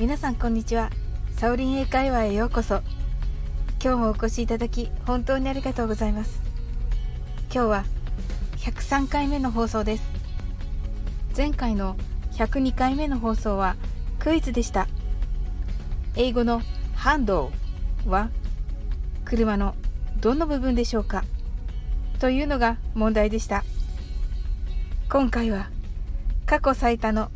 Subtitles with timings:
[0.00, 0.88] 皆さんこんにちは。
[1.36, 2.80] サオリン英会話へようこそ。
[3.84, 6.40] 今日もお越しいただき本当にありがとうございます。
[7.52, 7.84] 今日は
[8.56, 10.04] 103回目の放送です。
[11.36, 11.98] 前回の
[12.32, 13.76] 102回目の放送は
[14.18, 14.88] クイズでした。
[16.16, 16.62] 英語の
[16.94, 17.52] ハンド
[18.06, 18.30] は
[19.26, 19.74] 車の
[20.18, 21.24] どの部分でしょうか？
[22.20, 23.64] というのが問題でした。
[25.10, 25.68] 今回は
[26.46, 27.30] 過去最多の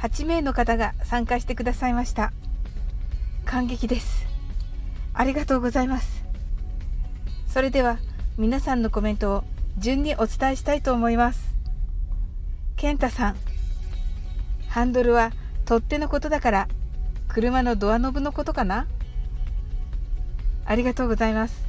[0.00, 2.32] 8名の方が参加してくださいました。
[3.44, 4.26] 感激です。
[5.12, 6.24] ありがとうございます。
[7.46, 7.98] それでは
[8.38, 9.44] 皆さんのコメントを
[9.76, 11.54] 順にお伝えしたいと思います。
[12.76, 13.36] 健太さん
[14.68, 15.32] ハンドルは
[15.66, 16.68] 取っ手のことだから
[17.28, 18.86] 車のドアノブのことかな？
[20.64, 21.66] ありがとうございます。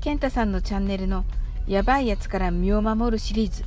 [0.00, 1.24] 健太さんのチャンネルの
[1.66, 3.64] やばいやつから身を守るシリーズ。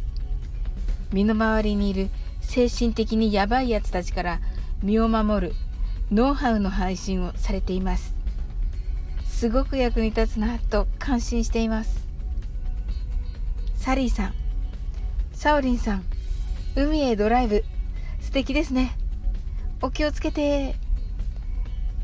[1.12, 2.10] 身の回りにいる
[2.42, 4.42] 精神的にやばいやつたちから
[4.84, 5.54] 身を守る
[6.12, 8.14] ノウハウの配信をされています。
[9.26, 12.06] すごく役に立つなと感心しています。
[13.76, 14.34] サリーさん
[15.34, 16.04] サオリンさん
[16.76, 17.64] 海へドライブ
[18.20, 18.96] 素敵ですね。
[19.82, 20.76] お気をつけて。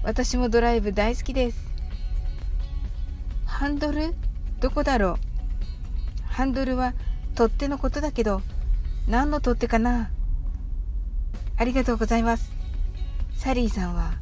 [0.03, 1.57] 私もドライブ大好きです。
[3.45, 4.13] ハンドル
[4.61, 5.15] どこだろう？
[6.25, 6.93] ハンドルは
[7.35, 8.41] 取っ手のことだけど
[9.07, 10.09] 何の取っ手かな？
[11.59, 12.51] ありがとうございます。
[13.35, 14.13] サリーさんは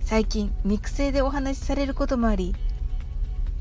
[0.00, 2.54] 最近肉声でお話しされることもあり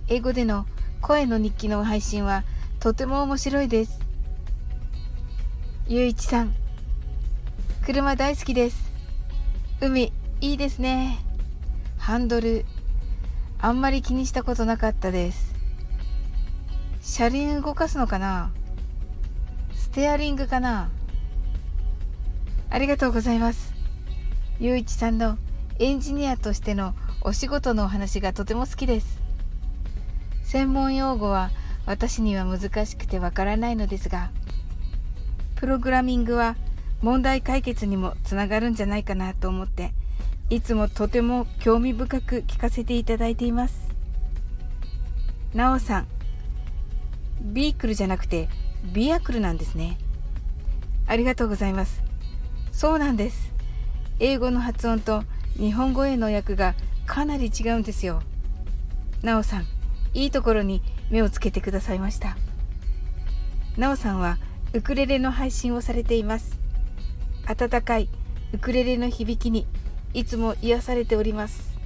[0.08, 0.66] 英語での
[1.02, 2.44] 声の日記の配信は
[2.80, 4.00] とても面白いです。
[5.88, 6.54] ゆういちさん
[7.86, 8.92] 車大好きです。
[9.80, 11.20] 海いいですね。
[11.98, 12.66] ハンドル
[13.60, 15.56] あんまり気にしたことなかったです。
[17.02, 18.52] 車輪動かすのかな？
[19.74, 20.90] ステアリングかな？
[22.76, 23.74] ありがとうございます。
[24.60, 25.38] ゆういちさんの
[25.80, 29.22] エンジニアとしてのお仕事のお話がとても好きです。
[30.44, 31.52] 専門用語は
[31.86, 34.30] 私には難しくてわからないのですが
[35.56, 36.58] プログラミングは
[37.02, 39.94] 問題解決にもつながるんじゃないかなと思って
[40.50, 43.88] いつもとても興味深く聞かせていただいています。
[45.54, 46.08] なおさん
[47.42, 48.50] ビークルじゃなくて
[48.94, 49.98] ビアクルなんですね。
[51.08, 52.04] ありがとうございます。
[52.76, 53.54] そうなんです。
[54.20, 55.24] 英語の発音と
[55.58, 56.76] 日本語への訳が
[57.06, 58.22] かなり違うんですよ。
[59.24, 59.66] なおさん
[60.14, 62.36] いいところに目をつけてくださいました。
[63.78, 64.40] なおさんは
[64.74, 66.60] ウクレレの配信をされています。
[67.46, 68.10] 温かい
[68.52, 69.68] ウクレレの響きに
[70.14, 71.80] いつも癒されております。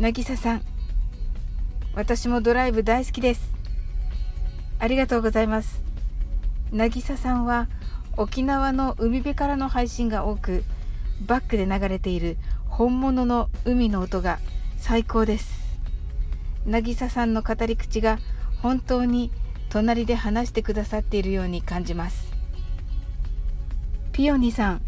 [0.00, 0.62] 渚さん
[1.94, 3.52] 私もドライブ大好きです。
[4.80, 5.84] ありがとうございます。
[6.72, 7.68] 渚さんは
[8.16, 10.64] 沖縄の海辺からの配信が多く
[11.26, 12.36] バックで流れている
[12.68, 14.38] 本物の海の音が
[14.76, 15.62] 最高です。
[16.66, 18.18] 渚さんの語り口が
[18.60, 19.30] 本当に
[19.70, 22.32] 隣で話してくださっているように感じます。
[24.12, 24.82] ピオニさん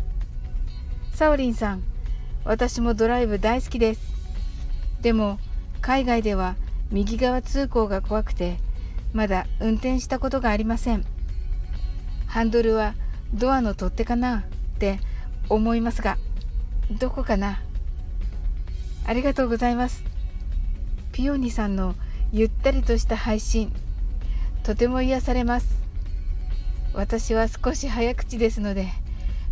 [1.13, 1.83] サオリンさん
[2.45, 4.01] 私もドライブ大好きです。
[5.01, 5.39] でも
[5.81, 6.57] 海外では
[6.91, 8.59] 右側通行が怖くて
[9.13, 11.05] まだ運転したことがありません。
[12.27, 12.95] ハンドルは
[13.35, 14.43] ドアの取っ手かなっ
[14.79, 15.01] て
[15.49, 16.17] 思いますが
[16.91, 17.61] どこかな
[19.05, 20.05] ありがとうございます。
[21.13, 21.95] ピオニさんの
[22.33, 23.73] ゆったりとした配信
[24.63, 25.83] とても癒されます。
[26.95, 28.89] 私は少し早口ですので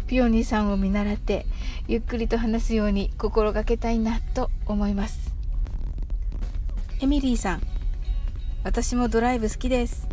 [0.07, 1.45] ピオニさんを見習って
[1.89, 5.35] ゆっくりと話すように心がけたいなと思います。
[7.01, 7.63] エミリーさん
[8.65, 10.09] 私もドライブ好きです。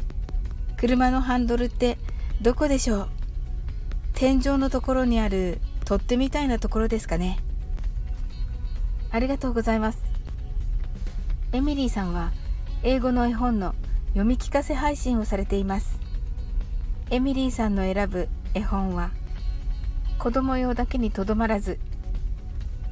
[0.78, 1.97] 車のハンドルって
[2.41, 3.09] どこでしょう？
[4.19, 7.40] 天井のところにある取っ手みたいなところですかね。
[9.12, 10.00] ありがとうございます。
[11.53, 12.34] エミリーさんは
[12.84, 13.74] 英語の絵本の
[14.09, 16.02] 読み聞かせ配信をされています。
[17.11, 19.11] エミリーさんの選ぶ絵本は
[20.17, 21.79] 子供用だけにとどまらず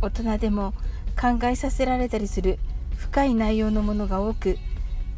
[0.01, 0.73] 大人でも
[1.19, 2.57] 考えさせられたりする
[2.95, 4.57] 深い内容のものが多く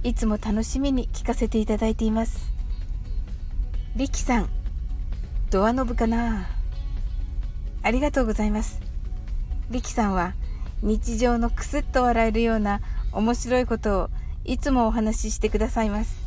[0.03, 2.51] いつも楽しみに聞かせていただいています。
[3.95, 4.58] リキさん
[5.51, 6.47] ドアノブかな？
[7.81, 8.81] ありがとうございます。
[9.71, 10.33] リキさんは
[10.83, 12.81] 日常のクスッと笑えるような
[13.11, 14.09] 面白いことを
[14.45, 16.17] いつもお話ししてくださいます。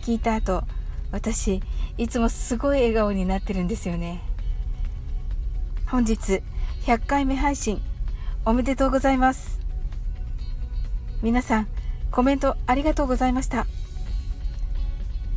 [0.00, 0.64] 聞いた後
[1.12, 1.60] 私
[1.98, 4.22] いつもすごい笑顔になってるんですよね。
[5.86, 6.42] 本日
[6.86, 7.82] 100回目配信
[8.46, 9.60] おめでとうございます。
[11.22, 11.68] 皆さん
[12.10, 13.66] コメントありがとうございました。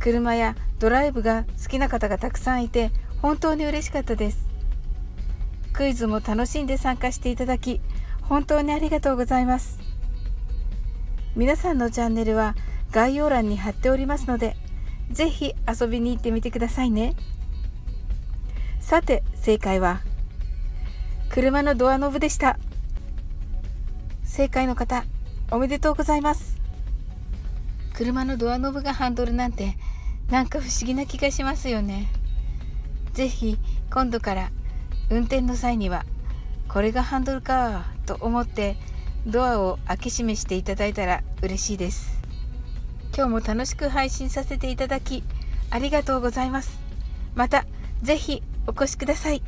[0.04, 2.90] 車やドライブが好きな方がたくさんいて
[3.22, 4.50] 本当に嬉しかったです。
[5.72, 7.80] クイズも楽しんで参加していただき
[8.20, 9.78] 本当にありがとうございます。
[11.34, 12.54] 皆さんのチャンネルは
[12.90, 14.58] 概要欄に貼っておりますので
[15.10, 17.16] ぜひ遊びに行ってみてくださいね。
[18.80, 20.02] さて正解は
[21.30, 22.58] 車のドアノブでした。
[24.22, 25.06] 正解の方
[25.50, 26.60] おめでとうございます。
[27.94, 29.78] 車のドアノブがハンドルなんて
[30.30, 32.08] なんか不思議な気がしますよね。
[33.12, 33.58] 是非
[33.92, 34.50] 今度から
[35.10, 36.04] 運転の際には
[36.68, 38.76] これがハンドルかと思って
[39.26, 42.18] ドアを開け閉めしていただいたら嬉しいです。
[43.16, 45.22] 今日も楽しく配信させていただき
[45.70, 46.80] ありがとうございます。
[47.34, 47.64] また
[48.02, 49.42] 是非お越しください。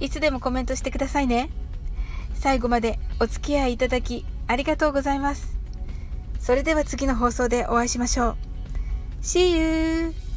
[0.00, 1.50] いつでもコメントしてくださいね。
[2.34, 5.58] 最後までお付き合いいただきありがとうございます。
[6.38, 8.47] それでは次の放送でお会いしましょう。
[9.20, 10.27] See you!